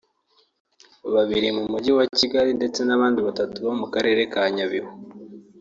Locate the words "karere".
3.93-4.21